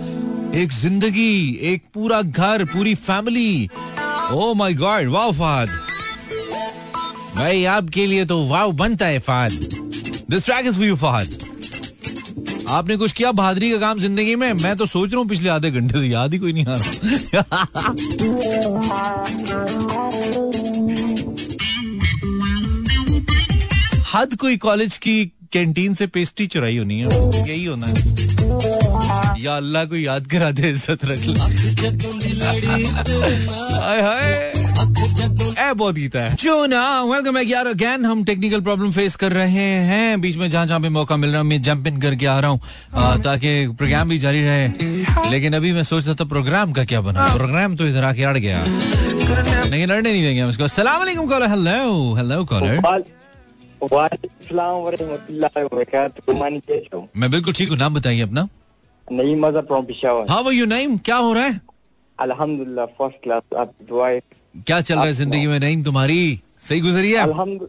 [0.55, 3.69] एक ज़िंदगी, एक पूरा घर, पूरी फैमिली
[4.33, 5.69] ओ माय गॉड वाह फहद
[7.35, 9.51] भाई, आपके लिए तो वाव बनता है Fahad
[10.29, 11.27] this track is you Fahad
[12.69, 14.53] आपने कुछ किया बहादुरी का काम ज़िंदगी में?
[14.53, 17.93] मैं तो सोच रहा हूँ पिछले आधे घंटे से याद ही कोई नहीं आ रहा।
[24.15, 25.13] हद कोई कॉलेज की
[25.53, 27.07] कैंटीन से पेस्ट्री चुराई होनी है।
[27.47, 27.93] यही होना है।
[29.41, 31.43] या अल्लाह को याद करा दे, इज़्ज़त रख ला।
[35.55, 39.67] हाय बहुत गीता है। चुना वेलकम बैक यार अगेन हम टेक्निकल प्रॉब्लम फेस कर रहे
[39.89, 42.39] हैं। बीच में जहाँ जहाँ पे मौका मिल रहा है, मैं जंप इन करके आ
[42.39, 46.83] रहा हूँ। ताकि प्रोग्राम भी जारी रहे। लेकिन अभी मैं सोच रहा था प्रोग्राम का
[46.85, 51.27] क्या बना प्रोग्राम तो इधर आके अड़ गया। लेकिन अड़ने नहीं देंगे हम इसको। अलैकुम
[51.29, 53.03] कॉलर हेलो हेलो कॉलर
[57.17, 58.47] मैं बिल्कुल ठीक हूँ नाम बताइए अपना।
[59.07, 61.59] Naeem Mazhar from Peshawar how are you Naeem क्या हो रहा है?
[62.19, 64.21] अल्हम्दुलिल्लाह फ़र्स्ट क्लास आप दुआएँ।
[64.67, 66.39] क्या चल रहा है ज़िंदगी में नईम तुम्हारी?
[66.59, 67.19] सही गुजरी है?
[67.19, 67.67] अल्हम्दु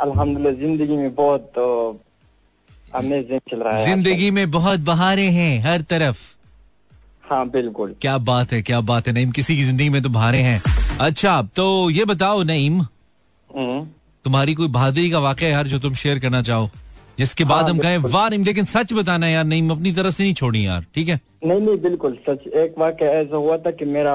[0.00, 1.52] अल्हम्दुलिल्लाह ज़िंदगी में बहुत
[2.94, 6.18] अमेजिंग चल रहा है। ज़िंदगी में बहुत बहारें हैं हर तरफ़।
[7.30, 10.42] हाँ बिल्कुल। क्या बात है क्या बात है नईम किसी की ज़िंदगी में तो बहारें
[10.42, 10.60] हैं।
[11.00, 12.80] अच्छा तो ये बताओ नईम।
[13.50, 13.86] हम्म।
[14.24, 16.70] तुम्हारी कोई बहादुरी का वाक़या यार जो तुम शेयर करना चाहो।
[17.18, 20.34] जिसके बाद हाँ, हम कहें। वाह लेकिन सच बताना यार नहीं अपनी तरफ़ से नहीं
[20.34, 21.20] छोड़ी यार ठीक है?
[21.44, 24.14] नहीं नहीं बिल्कुल सच एक वाक्य ऐसा हुआ था कि मेरा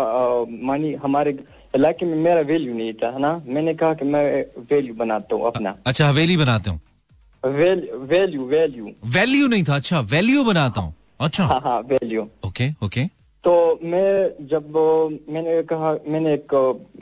[0.67, 1.31] मानी हमारे
[1.75, 3.41] इलाके में मेरा वैल्यू नहीं था है ना?
[3.47, 4.23] मैंने कहा कि मैं
[4.71, 6.79] वैल्यू बनाता हूँ अपना। अच्छा हवेली बनाते हूँ।
[7.43, 13.05] वैल्यू वैल्यू वैल्यू नहीं था अच्छा वैल्यू बनाता हूँ। अच्छा। हाँ हाँ वैल्यू ओके ओके
[13.43, 14.65] तो मैं जब
[15.29, 16.53] मैंने कहा मैंने एक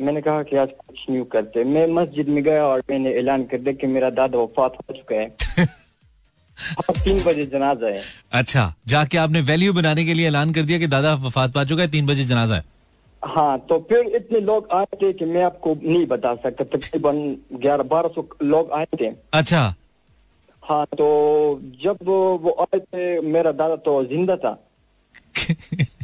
[0.02, 3.58] मैंने कहा कि आज कुछ न्यू करते मैं मस्जिद में गया और मैंने ऐलान कर
[3.58, 5.68] दिया कि मेरा दादा वफात हो चुका है।
[7.04, 10.88] तीन बजे जनाजा है। अच्छा जाके आपने वैल्यू बनाने के लिए ऐलान कर दिया कि
[10.88, 12.64] दादा वफात पा चुका है तीन बजे जनाजा है।
[13.24, 17.84] हाँ तो फिर इतने लोग आए थे कि मैं आपको नहीं बता सकता। तकरीबन ग्यारह
[17.84, 19.76] बारह सौ लोग आए थे। अच्छा।
[20.64, 21.08] हाँ तो
[21.84, 24.58] जब वो आए थे मेरा दादा तो ज़िंदा था।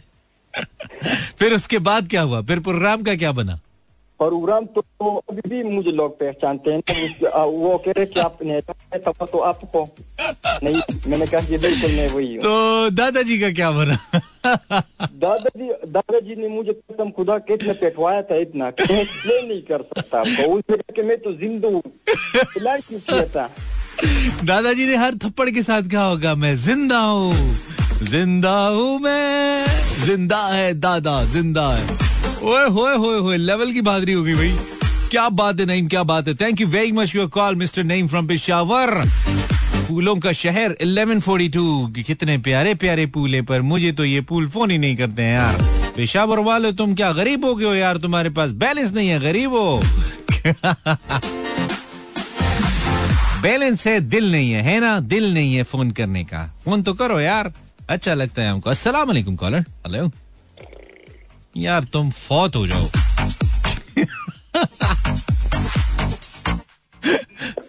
[1.40, 2.42] फिर उसके बाद क्या हुआ?
[2.42, 3.60] फिर प्रोग्राम का क्या बना?
[4.20, 4.82] प्रोग्राम तो
[5.30, 9.38] अभी भी मुझे लोग पहचानते हैं। तो उस- वो कह रहे कि आपने तब तो
[9.40, 9.96] आपको
[10.64, 13.98] नहीं मैंने कहा कि बिल्कुल मैं वही हूँ। तो दादाजी का क्या बना?
[15.02, 19.04] दादाजी दादाजी ने मुझे कसम खुदा के इतना पेटवाया था इतना कि मैं
[19.48, 21.82] नहीं कर सकता आपको। उसने मैं तो ज़िंदा हूँ।
[24.46, 27.56] दादाजी ने हर थप्पड़ के साथ कहा होगा मैं ज़िंदा हूँ।
[28.04, 29.66] ज़िंदा हूँ मैं।
[30.06, 31.98] ज़िंदा है दादा, ज़िंदा है।
[32.44, 34.56] ओए, होए होए होए, लेवल की बहादुरी हो गई भाई।
[35.12, 38.08] क्या बात है नईम, क्या बात है। Thank you very much your call mister Naeem
[38.08, 39.04] from Peshawar
[39.88, 44.78] फूलों का शहर 1142 कितने प्यारे प्यारे पूले पर। मुझे तो ये पूल फ़ोन ही
[44.78, 47.98] नहीं करते हैं यार। पेशावर वाले, तुम क्या गरीब हो गए हो यार?
[47.98, 49.82] तुम्हारे पास बैलेंस नहीं है, गरीब हो।
[53.42, 55.00] बैलेंस है, दिल नहीं है है ना?
[55.00, 57.54] दिल नहीं है फ़ोन करने का। फ़ोन तो करो यार।
[57.94, 60.10] अच्छा लगता है हमको। अस्सलाम वालेकुम कॉलर हेलो
[61.58, 62.90] यार तुम फौत हो जाओ।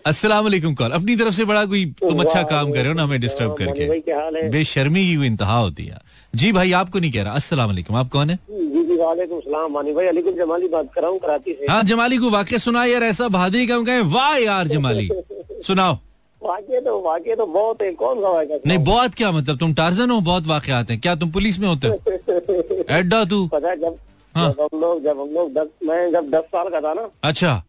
[0.07, 3.03] अस्सलाम वालेकुम कॉल अपनी तरफ़ से बड़ा कोई तुम अच्छा काम कर रहे हो ना
[3.03, 6.03] हमें डिस्टर्ब करके। बेशर्मी की कोई इंतहा होती है यार।
[6.35, 8.37] जी भाई आपको नहीं कह रहा। अस्सलाम वालेकुम आप कौन है?
[8.51, 11.83] जी जी वालेकुम सलाम मानी भाई। अलीकुल जमाली बात कर रहा हूँ कराची से। हाँ
[11.83, 15.09] जमाली को वाक्य सुना यार ऐसा बहादुरी का हम कहें वाह यार जमाली।
[15.67, 15.99] सुनाओ।
[16.45, 19.59] वाक्य तो वाक्य तो बहुत है। कौन सा वाक्य नहीं बहुत क्या मतलब?
[19.59, 21.95] तुम टार्जन हो बहुत वाकई आते हैं। क्या तुम पुलिस में होते हो?
[22.91, 23.99] एड्डा तू। पता जब
[24.35, 27.09] हाँ। जब हम लोग जब हम लोग दस मैं जब दस साल का था ना।
[27.25, 27.63] अच्छा।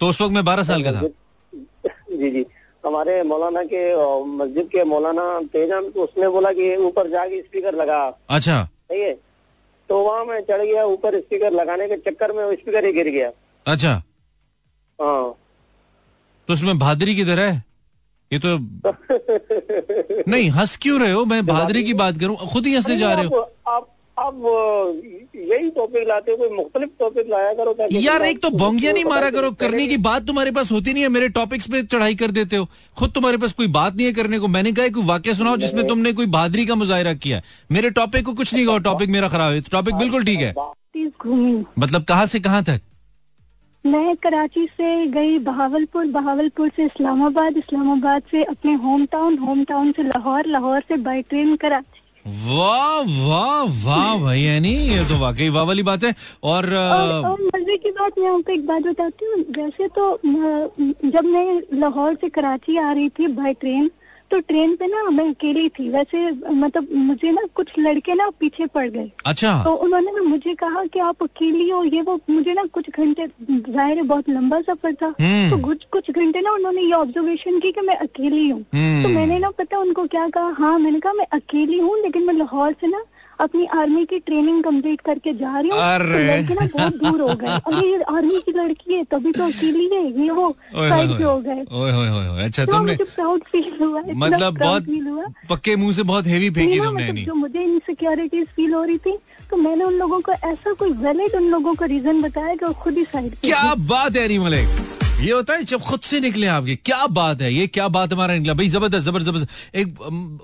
[0.00, 1.00] तो उस वक्त मैं बारह साल का था।
[2.16, 2.46] जी जी।
[2.86, 3.82] हमारे मौलाना के
[4.24, 9.12] मस्जिद के मौलाना तेजम तो उसने बोला कि ऊपर जाके स्पीकर लगा। अच्छा। सही है?
[9.88, 13.30] तो वहाँ मैं चढ़ गया ऊपर स्पीकर लगाने के चक्कर में स्पीकर ही गिर गया।
[13.66, 13.92] अच्छा।
[14.98, 15.34] हाँ।
[16.48, 17.71] तो उसमें भादरी की तरह है?
[18.32, 18.58] ये तो
[20.30, 21.24] नहीं हंस क्यों रहे हो?
[21.24, 24.34] मैं बहादुरी की बात करूँ। खुद ही हंसे जा रहे हो। आप आप आप
[25.34, 29.30] यही टॉपिक लाते हो कोई मुख्तलिफ़ टॉपिक लाया करो यार एक तो बोंगिया नहीं मारा
[29.30, 32.56] करो। करने की बात तुम्हारे पास होती नहीं है मेरे टॉपिक्स पे चढ़ाई कर देते
[32.56, 35.56] हो। खुद तुम्हारे पास कोई बात नहीं है करने को। मैंने कहा कोई वाक्य सुनाओ
[35.56, 37.42] जिसमें तुमने कोई बहादुरी का मुजाहरा किया
[37.72, 40.54] मेरे टॉपिक को कुछ नहीं कहा। टॉपिक मेरा खराब है। टॉपिक बिल्कुल ठीक है।
[41.78, 42.80] मतलब कहाँ से कहाँ तक?
[43.84, 49.90] मैं कराची से गई बहावलपुर बहावलपुर से इस्लामाबाद इस्लामाबाद से अपने होम टाउन होम टाउन
[49.92, 55.48] से लाहौर लाहौर से बाई ट्रेन कराची। वाह वाह वाह भाई यानी ये तो वाकई
[55.48, 56.14] वाह वाली बात है।
[56.44, 60.18] और और, और मज़े की बात मैं आपको एक बात बताती हूँ। वैसे तो
[61.10, 63.90] जब मैं लाहौर से कराची आ रही थी बाई ट्रेन
[64.32, 66.20] तो ट्रेन पे ना मैं अकेली थी। वैसे
[66.52, 70.84] मतलब मुझे ना कुछ लड़के ना पीछे पड़ गए। अच्छा। तो उन्होंने ना मुझे कहा
[70.84, 74.94] कि आप अकेली हो। ये वो मुझे ना कुछ घंटे ज़ाहिर है बहुत लंबा सफ़र
[74.94, 78.60] था। हम्म। तो कुछ कुछ घंटे ना उन्होंने ये ऑब्जर्वेशन की कि मैं अकेली हूँ।
[78.74, 80.54] हम्म। तो मैंने ना पता उनको क्या कहा?
[80.58, 83.02] हाँ मैंने कहा मैं अकेली हूँ लेकिन मैं लाहौर से ना
[83.40, 87.34] अपनी आर्मी की ट्रेनिंग कंप्लीट करके जा रही हूँ तो लड़के ना बहुत दूर हो
[87.34, 91.24] गए। अरे ये आर्मी की लड़की है तभी तो अकेली है ये वो साइड पे
[91.24, 95.92] हो गए। अच्छा तो तुमने मुझे प्राउड फील हुआ मतलब बहुत feel हुआ। पक्के मुँह
[95.92, 99.18] से बहुत हेवी फेंकी तुमने मतलब जो मुझे इनसिक्योरिटीज फील हो रही थी
[99.50, 102.72] तो मैंने उन लोगों को ऐसा कोई वैलिड उन लोगों का रीजन बताया कि वो
[102.82, 106.74] खुद ही साइड क्या बात है मलिक ये होता है जब खुद से निकले आपके।
[106.76, 109.94] क्या बात है ये क्या बात हमारा निकला। भाई ज़बरदस्त ज़बरदस्त एक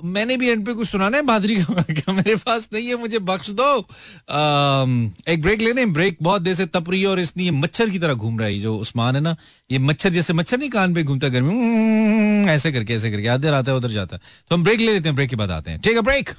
[0.06, 3.50] मैंने भी एंड पे कुछ सुनाना है बहादुरी का मेरे पास नहीं है मुझे बख्श
[3.50, 7.90] दो। अम, एक ब्रेक लेने ब्रेक बहुत देर से तप रही है और इसलिए मच्छर
[7.90, 9.36] की तरह घूम रहा है जो उस्मान है ना
[9.70, 13.70] ये मच्छर जैसे मच्छर नहीं कान पे घूमता गर्मी ऐसे करके ऐसे करके आधे आता
[13.72, 15.80] है उधर जाता है। तो हम ब्रेक ले लेते हैं ब्रेक के बाद आते हैं।
[15.80, 16.30] ठीक है ब्रेक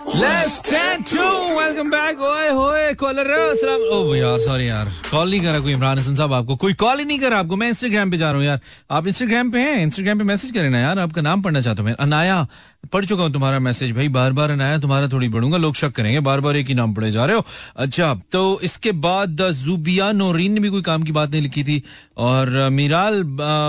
[1.60, 2.18] वेलकम बैक
[3.00, 3.32] कॉलर
[3.94, 7.06] ओ यार सॉरी यार। कॉल नहीं करा कोई इमरान हसन साहब आपको। कोई कॉल ही
[7.06, 8.60] नहीं करा आपको। मैं इंस्टाग्राम पे जा रहा हूँ यार।
[8.92, 9.84] आप इंस्टाग्राम पे हैं?
[9.84, 12.48] इंस्टाग्राम पे मैसेज करें ना यार। आपका नाम पढ़ना चाहता हूँ मैं। अनाया
[12.84, 16.20] पढ़ चुका हूँ तुम्हारा मैसेज। भाई बार बार अनाया तुम्हारा थोड़ी पढ़ूँगा लोग शक करेंगे
[16.20, 17.46] बार बार एक ही नाम पढ़े जा रहे हो।
[17.78, 21.82] अच्छा तो इसके बाद जुबिया नोरीन ने भी कोई काम की बात नहीं लिखी थी।
[22.18, 23.24] और मीराल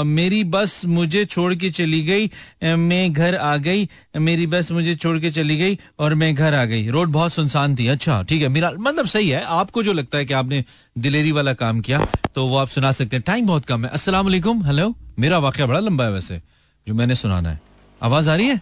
[0.06, 2.30] मेरी बस मुझे छोड़ के चली गई
[2.76, 6.64] मैं घर आ गई, मेरी बस मुझे छोड़ के चली गई, और मैं घर आ
[6.64, 10.18] गई। रोड बहुत सुनसान थी। अच्छा ठीक है, मीराल मतलब सही है। आपको जो लगता
[10.18, 10.64] है कि आपने
[10.96, 14.64] दिलेरी वाला काम किया तो वो आप सुना सकते हैं। टाइम बहुत कम है। वालेकुम।
[14.64, 16.40] हेलो, मेरा वाक्य बड़ा लंबा है वैसे,
[16.86, 17.60] जो मैंने सुनाना है।
[18.00, 18.60] आवाज़ आ रही है?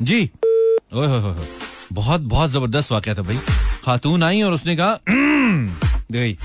[0.00, 0.30] जी।
[0.94, 1.46] ओए होए होए होए।
[1.92, 3.38] बहुत बहुत ज़बरदस्त वाकया था भाई।
[3.84, 4.98] खातून आई और उसने कहा
[6.12, 6.36] गई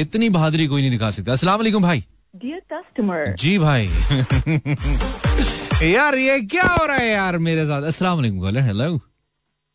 [0.00, 3.86] इतनी बहादुरी कोई नहीं दिखा सकता। अस्सलाम वालेकुम भाई। Dear customer, जी भाई।
[5.92, 7.82] यार ये क्या हो रहा है यार मेरे साथ?
[7.82, 8.94] अस्सलाम वालेकुम कॉलर हेलो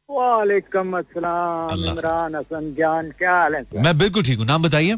[0.10, 4.94] वालेकुम अस्सलाम अल्लाह। इमरान हसन जान क्या हाल है मैं बिल्कुल ठीक हूँ। नाम बताइए।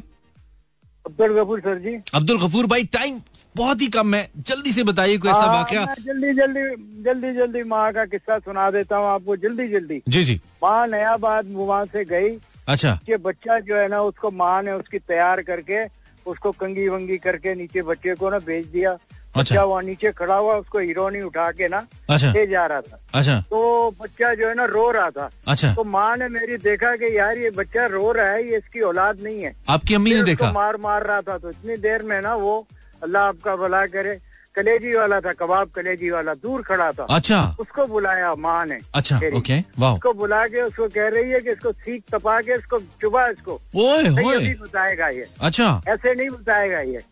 [1.06, 3.20] अब्दुल गफूर सर जी। अब्दुल गफूर भाई टाइम
[3.58, 5.86] बहुत ही कम है। जल्दी से बताइए कोई ऐसा हाँ, वाकया?
[6.00, 10.40] जल्दी जल्दी जल्दी जल्दी माँ का किस्सा सुना देता हूँ आपको जल्दी जल्दी। जी जी।
[10.64, 15.00] माँ नयाबाद वहाँ से गई अच्छा। कि बच्चा जो है ना उसको माँ ने उसकी
[15.00, 15.86] तैयार करके
[16.26, 20.36] उसको कंगी वंगी करके नीचे बच्चे को ना भेज दिया। अच्छा। बच्चा वहाँ नीचे खड़ा
[20.36, 24.48] हुआ उसको हीरोनी उठा के ना अच्छा। ले जा रहा था। अच्छा। तो बच्चा जो
[24.48, 27.86] है ना रो रहा था। अच्छा। तो माँ ने मेरी देखा कि यार ये बच्चा
[27.86, 30.52] रो रहा है ये इसकी औलाद नहीं है। आपकी अम्मी ने देखा?
[30.52, 32.68] मार मार रहा था। तो इतनी देर में ना वो
[33.04, 34.20] अल्लाह आपका भला करे।
[34.56, 39.20] कलेजी वाला था कबाब कलेजी वाला दूर खड़ा था। अच्छा। उसको बुलाया माँ ने। अच्छा
[39.38, 42.80] ओके वाह उसको बुला के उसको कह रही है कि इसको सीख तपा के इसको
[43.02, 47.04] चुबा इसको। ओए होए बताएगा ये। अच्छा। ऐसे नहीं बताएगा ये।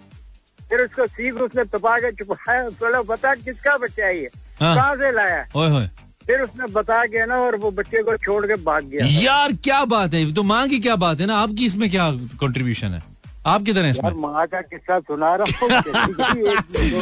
[0.69, 4.29] फिर उसको सीख उसने तपा के चुपाया बोला, बता किसका बच्चा है ये?
[4.59, 5.45] हाँ। कहाँ से लाया?
[5.55, 5.89] ओए होए
[6.27, 9.83] फिर उसने बता के ना और वो बच्चे को छोड़ के भाग गया। यार क्या
[9.85, 11.35] बात है। तो माँ की क्या बात है ना?
[11.37, 13.01] आपकी इसमें क्या कंट्रीब्यूशन है?
[13.45, 15.69] आप किधर है यार इसमें माँ का किस्सा सुना रहा हूँ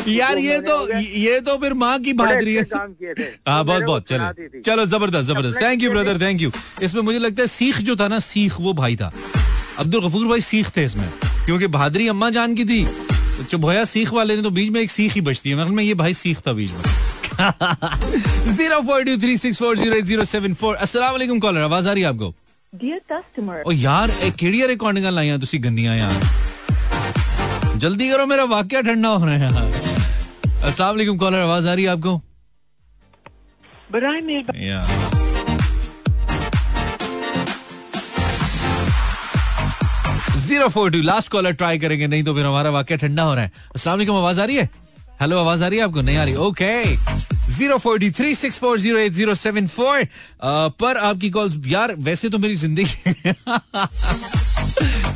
[0.13, 4.61] यार ये तो ये तो फिर माँ की बहादुरी है। हाँ तो बहुत बहुत चलो।
[4.61, 6.51] चलो ज़बरदस्त ज़बरदस्त। Thank you brother thank you
[6.83, 9.11] इसमें मुझे लगता है सीख जो था ना सीख वो भाई था।
[9.79, 11.09] अब्दुल गफूर भाई सीख थे इसमें
[11.45, 12.83] क्योंकि बहादुरी अम्मा जान की थी।
[13.37, 15.93] तो चुभोया सीख वाले ने तो बीच में एक सीख ही बचती है। मतलब ये
[15.95, 16.83] भाई सीख था बीच में।
[18.55, 20.75] Zero four two three six four zero zero seven four.
[20.75, 22.33] Aslam caller आवाज़ आ रही है आपको?
[22.72, 26.20] dear customer, ओ यार ਇਹ ਕਿਹੜੀਆਂ ਰਿਕਾਰਡਿੰਗਾਂ ਲਾਈਆਂ ਤੁਸੀਂ ਗੰਦੀਆਂ ਯਾਰ
[27.82, 31.84] जल्दी करो मेरा वाक्य ठंडा हो रहा है यार अस्सलाम वालेकुम कॉलर आवाज आ रही
[31.84, 32.14] है आपको
[33.92, 34.80] बराए मेहरबानी या
[40.48, 43.44] zero four two last caller try करेंगे नहीं तो फिर हमारा वाक्य ठंडा हो रहा
[43.44, 44.68] है अस्सलाम वालेकुम आवाज आ रही है
[45.23, 46.01] हेलो आवाज़ आ रही है आपको?
[46.01, 46.95] नहीं आ रही। Okay
[47.53, 50.07] zero four D three six four zero eight zero seven four
[50.43, 52.83] पर आपकी कॉल्स यार, वैसे तो मेरी ज़िंदगी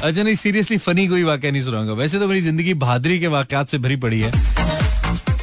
[0.01, 3.69] अच्छा नहीं सीरियसली फनी कोई वाक्य नहीं सुनाऊँगा। वैसे तो मेरी ज़िंदगी बहादुरी के वाकत
[3.69, 4.31] से भरी पड़ी है।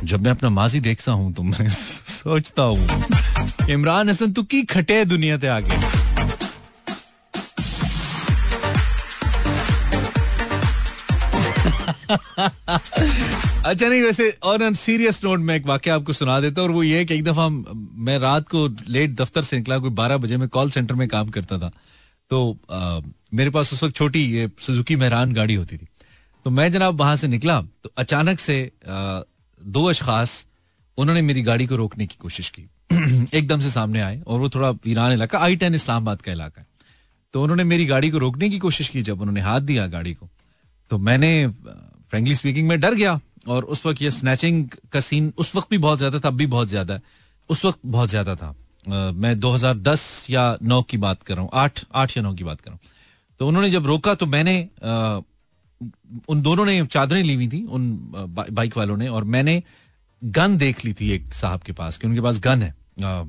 [0.05, 5.05] जब मैं अपना माजी देखता हूँ तो मैं सोचता हूँ, इमरान हसन, तू की खटे
[5.05, 6.04] दुनिया ते आगे?
[12.11, 16.83] अच्छा नहीं वैसे और सीरियस नोट में एक वाक्य आपको सुना देता हूँ और वो
[16.83, 20.49] ये कि एक दफ़ा मैं रात को लेट दफ्तर से निकला कोई बारह बजे में
[20.49, 21.73] कॉल सेंटर में काम करता था।
[22.31, 23.01] तो आ,
[23.35, 25.87] मेरे पास उस वक्त छोटी ये सुजुकी मेहरान गाड़ी होती थी।
[26.45, 29.21] तो मैं जनाब वहाँ से निकला तो अचानक से आ,
[29.63, 30.47] दो अशखास
[30.99, 32.63] उन्होंने मेरी गाड़ी को रोकने की कोशिश की।
[33.39, 36.67] एकदम से सामने आए और वो थोड़ा वीरान इलाका आई टेन इस्लामाबाद का इलाका है।
[37.33, 40.29] तो उन्होंने मेरी गाड़ी को रोकने की कोशिश की जब उन्होंने हाथ दिया गाड़ी को।
[40.91, 41.53] तो मैंने
[42.15, 45.79] फ्रेंकली स्पीकिंग में डर गया और उस वक्त ये स्नैचिंग का सीन उस वक्त भी
[45.79, 47.03] बहुत ज़्यादा था अब भी बहुत ज़्यादा है।
[47.51, 48.55] उस वक्त बहुत ज़्यादा था।
[49.15, 52.61] मैं 2010 या 9 की बात कर रहा हूँ आठ आठ या नौ की बात
[52.61, 52.91] कर रहा हूँ।
[53.41, 55.21] तो उन्होंने जब रोका तो मैंने अ,
[56.29, 59.63] उन दोनों ने चादरें ली हुई थी उन बा, बाइक वालों ने और मैंने
[60.23, 63.25] गन देख ली थी एक साहब के पास कि उनके पास गन है। अ,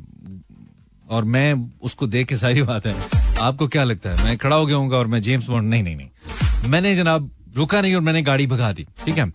[1.10, 2.96] और मैं उसको देख के सारी बात है।
[3.42, 4.24] आपको क्या लगता है?
[4.24, 7.82] मैं खड़ा हो गया हूँ और मैं जेम्स बॉन्ड नहीं नहीं नहीं। मैंने जनाब रुका
[7.82, 9.34] नहीं और मैंने गाड़ी भगा दी, ठीक है?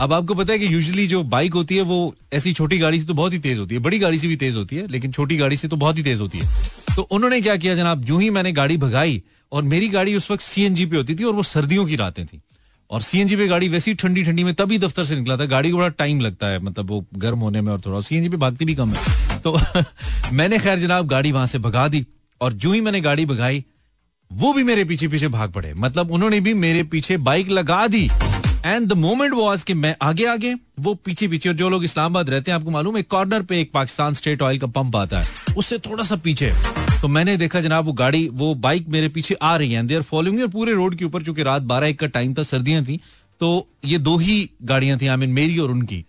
[0.00, 3.06] अब आपको पता है कि यूजुअली जो बाइक होती है वो ऐसी छोटी गाड़ी से
[3.06, 5.36] तो बहुत ही तेज होती है, बड़ी गाड़ी से भी तेज होती है, लेकिन छोटी
[5.36, 6.44] गाड़ी से तो बहुत ही तेज होती है।
[6.96, 8.04] तो उन्होंने क्या किया जनाब?
[8.04, 11.32] जो ही मैंने गाड़ी भगाई और मेरी गाड़ी उस वक्त सीएनजी पे होती थी और
[11.32, 12.40] वो सर्दियों की रातें थी।
[12.90, 15.76] और सीएनजी पे गाड़ी वैसी ठंडी ठंडी में तभी दफ्तर से निकला था, गाड़ी को
[15.76, 18.74] बड़ा टाइम लगता है मतलब वो गर्म होने में और थोड़ा। सीएनजी पे भागती भी
[18.74, 19.58] कम है। तो
[20.32, 22.06] मैंने खैर जनाब गाड़ी वहाँ से भगा दी
[22.40, 23.64] और जो ही मैंने गाड़ी भगाई
[24.32, 28.10] वो भी मेरे पीछे पीछे भाग पड़े। मतलब उन्होंने भी मेरे पीछे बाइक लगा दी।
[28.66, 32.30] एंड द मोमेंट वॉज़ कि मैं आगे आगे, वो पीछे पीछे और जो लोग इस्लामाबाद
[32.30, 35.26] रहते हैं, आपको मालूम है कॉर्नर पे एक पाकिस्तान स्टेट ऑयल का पंप आता है।
[35.58, 36.52] उससे थोड़ा सा पीछे।
[37.02, 40.48] तो मैंने देखा जनाब, वो गाड़ी, वो बाइक मेरे पीछे आ रही है। देर फॉलोइंग
[40.48, 43.00] पूरे रोड के ऊपर, चूँकि रात बारह एक का टाइम था, सर्दियाँ थी।
[43.40, 46.04] तो ये दो ही गाड़ियाँ थी आई मीन मेरी और उनकी।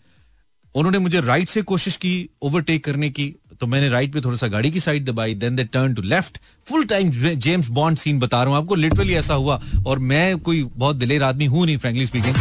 [0.76, 4.48] उन्होंने मुझे राइट से कोशिश की ओवरटेक करने की। तो मैंने राइट पे थोड़ा सा
[4.48, 8.42] गाड़ी की साइड दबाई then they turn to left full time James Bond scene बता
[8.44, 12.06] रहा हूँ आपको लिटरली ऐसा हुआ। और मैं कोई बहुत दिलेर आदमी हूँ नहीं फ्रेंकली
[12.06, 12.36] स्पीकिंग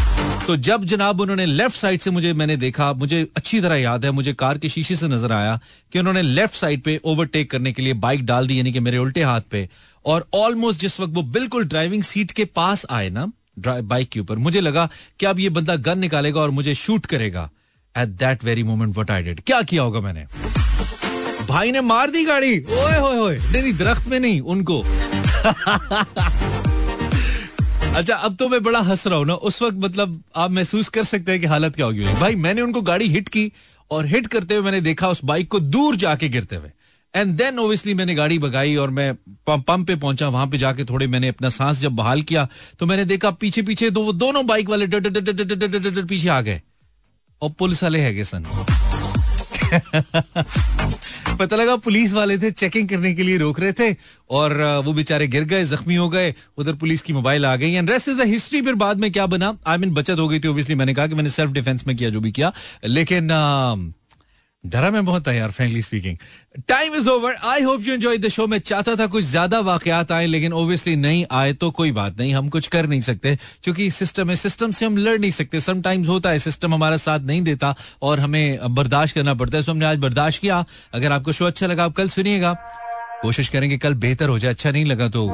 [0.46, 4.10] तो जब जनाब उन्होंने लेफ़्ट साइड से मुझे, मैंने देखा, मुझे अच्छी तरह याद है,
[4.10, 5.58] मुझे कार के शीशे से नज़र आया
[5.92, 8.98] कि उन्होंने लेफ़्ट साइड पे ओवरटेक करने के लिए बाइक डाल दी, यानी कि मेरे
[8.98, 9.68] उल्टे हाथ पे।
[10.04, 14.38] और ऑलमोस्ट जिस वक्त वो बिल्कुल ड्राइविंग सीट के पास आए ना बाइक के ऊपर,
[14.38, 14.88] मुझे लगा
[15.20, 17.50] कि अब ये बंदा गन निकालेगा और मुझे शूट करेगा।
[17.94, 20.26] At that very moment what I did क्या किया होगा मैंने?
[21.48, 24.82] भाई ने मार दी गाड़ी। ओए, होए होए नहीं दरख्त में नहीं, उनको।
[27.96, 31.04] अच्छा अब तो मैं बड़ा हंस रहा हूँ ना, उस वक्त मतलब आप महसूस कर
[31.04, 33.52] सकते हैं कि हालत क्या होगी। भाई, मैंने उनको गाड़ी हिट की
[33.90, 36.70] और हिट करते हुए मैंने देखा उस बाइक को दूर जाके गिरते हुए।
[37.14, 39.14] एंड देन ओबियसली मैंने गाड़ी भगाई और मैं
[39.48, 43.04] पंप पे पहुँचा, वहाँ पे जाके थोड़े मैंने अपना सांस जब बहाल किया तो मैंने
[43.04, 44.86] देखा पीछे पीछे दो दोनों बाइक वाले
[46.02, 46.62] पीछे आ गए।
[47.42, 48.44] और पुलिस वाले है सन।
[51.38, 53.96] पता लगा पुलिस वाले थे चेकिंग करने के लिए रोक रहे थे
[54.30, 57.90] और वो बेचारे गिर गए जख्मी हो गए उधर पुलिस की मोबाइल आ गई and
[57.90, 59.56] rest is the history फिर बाद में क्या बना?
[59.66, 61.86] आई I मीन mean, बचत हो गई थी ओबियसली मैंने कहा कि मैंने सेल्फ डिफेंस
[61.86, 62.52] में किया जो भी किया
[62.84, 63.28] लेकिन
[64.64, 66.16] डरा मैं बहुत यार frankly speaking
[66.68, 70.12] time is over I hope you enjoy the show मैं चाहता था कुछ ज़्यादा वाकयात
[70.12, 73.90] आए, लेकिन ओबियसली नहीं आए तो कोई बात नहीं, हम कुछ कर नहीं सकते, क्योंकि
[73.90, 77.42] सिस्टम है सिस्टम से हम लड़ नहीं सकते। समटाइम्स होता है सिस्टम हमारा साथ नहीं
[77.42, 81.44] देता और हमें बर्दाश्त करना पड़ता है। सो हमने आज बर्दाश्त किया। अगर आपको शो
[81.46, 82.52] अच्छा लगा, आप कल सुनिएगा।
[83.22, 85.28] कोशिश करेंगे कल बेहतर हो जाए अच्छा नहीं लगा तो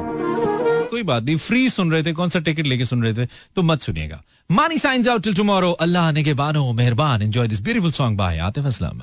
[0.91, 3.61] कोई बात नहीं। फ्री सुन रहे थे कौन सा टिकट लेके सुन रहे थे तो
[3.63, 7.91] मत सुनिएगा। Mani signs out till tomorrow अल्लाह आने के बानो मेहरबान। Enjoy this beautiful
[7.91, 8.97] song by Atif Aslam.